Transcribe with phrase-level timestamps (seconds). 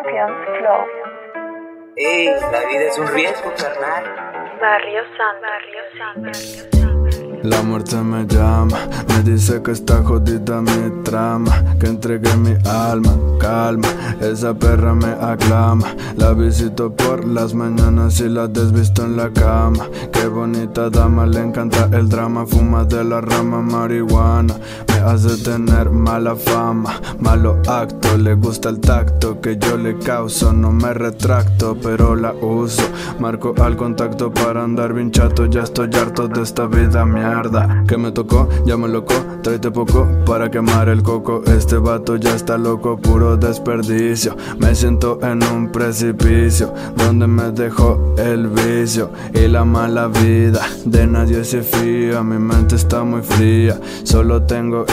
[0.00, 0.82] Champions Flow.
[1.96, 4.04] Ey, la vida es un riesgo, carnal.
[4.60, 6.80] Barrio San, Barrio San.
[7.42, 8.78] La muerte me llama,
[9.08, 13.88] me dice que está jodida mi trama, que entregué mi alma, calma,
[14.20, 19.88] esa perra me aclama, la visito por las mañanas y la desvisto en la cama,
[20.12, 24.54] qué bonita dama, le encanta el drama, fuma de la rama marihuana,
[25.00, 30.72] hace tener mala fama, malo acto, le gusta el tacto que yo le causo, no
[30.72, 32.82] me retracto, pero la uso,
[33.18, 37.40] marco al contacto para andar bien chato, ya estoy harto de esta vida mía
[37.86, 41.42] que me tocó, ya me loco, tráete poco para quemar el coco.
[41.46, 44.36] Este vato ya está loco, puro desperdicio.
[44.58, 50.66] Me siento en un precipicio donde me dejó el vicio y la mala vida.
[50.84, 53.80] De nadie se fía, mi mente está muy fría.
[54.02, 54.84] Solo tengo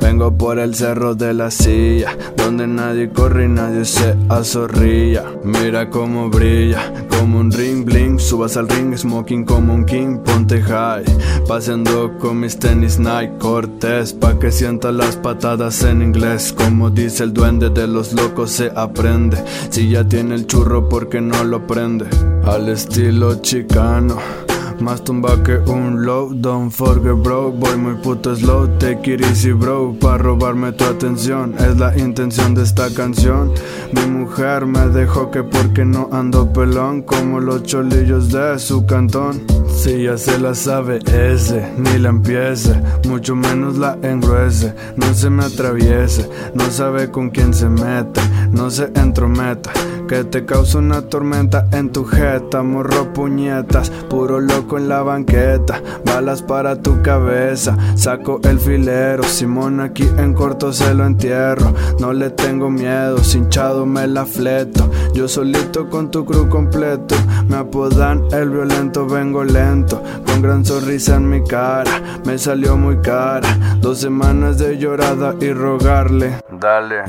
[0.00, 5.24] vengo por el cerro de la silla donde nadie corre y nadie se azorrilla.
[5.42, 8.18] Mira cómo brilla, como un ring bling.
[8.18, 11.04] Subas al ring, smoking como un king, ponte high.
[11.48, 17.22] Paseando con mis tenis Nike Cortés Pa' que sienta las patadas en inglés Como dice
[17.24, 19.36] el duende de los locos se aprende
[19.68, 22.06] Si ya tiene el churro porque no lo prende
[22.46, 24.43] Al estilo chicano
[24.80, 27.50] más tumba que un low, don't forget bro.
[27.52, 29.94] Voy muy puto slow, take it easy bro.
[30.00, 33.52] Pa' robarme tu atención, es la intención de esta canción.
[33.92, 39.42] Mi mujer me dejó que porque no ando pelón Como los cholillos de su cantón.
[39.68, 42.80] Si ya se la sabe ese, ni la empiece.
[43.08, 46.28] Mucho menos la engruese, no se me atraviese.
[46.54, 48.20] No sabe con quién se mete,
[48.54, 49.72] no se entrometa
[50.06, 55.82] que te causa una tormenta en tu jeta, morro puñetas, puro loco en la banqueta,
[56.04, 62.12] balas para tu cabeza, saco el filero, Simón aquí en corto se lo entierro, no
[62.12, 67.14] le tengo miedo, hinchado me la fleto, yo solito con tu crew completo,
[67.48, 72.98] me apodan el violento, vengo lento, con gran sonrisa en mi cara, me salió muy
[72.98, 76.36] cara, dos semanas de llorada y rogarle,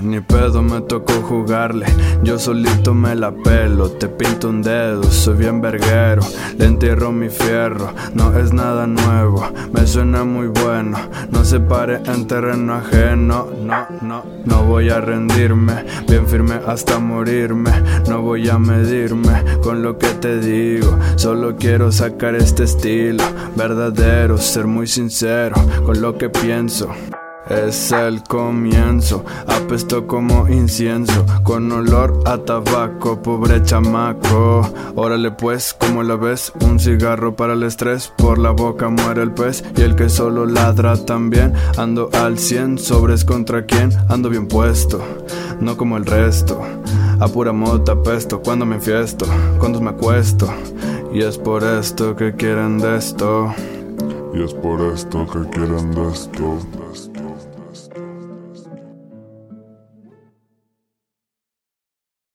[0.02, 1.86] ni pedo me tocó jugarle,
[2.24, 6.22] yo solito me la pelo, te pinto un dedo, soy bien verguero,
[6.58, 10.98] le entierro mi fierro, no es nada nuevo, me suena muy bueno,
[11.32, 17.00] no se pare en terreno ajeno, no, no, no voy a rendirme, bien firme hasta
[17.00, 17.72] morirme,
[18.10, 23.24] no voy a medirme con lo que te digo, solo quiero sacar este estilo.
[23.56, 26.90] Verdadero, ser muy sincero con lo que pienso.
[27.50, 34.68] Es el comienzo, apesto como incienso, con olor a tabaco, pobre chamaco.
[34.96, 39.32] Órale pues, como la ves, un cigarro para el estrés, por la boca muere el
[39.32, 41.54] pez y el que solo ladra también.
[41.78, 45.00] Ando al cien, sobres contra quién, ando bien puesto,
[45.60, 46.62] no como el resto.
[47.20, 49.28] A pura mota pesto, cuando me enfiesto,
[49.60, 50.52] cuando me acuesto.
[51.14, 53.54] Y es por esto que quieren de esto.
[54.34, 56.60] Y es por esto que quieren de esto.